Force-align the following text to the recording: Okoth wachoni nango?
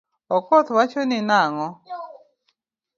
Okoth 0.35 0.69
wachoni 0.77 1.17
nango? 1.29 1.67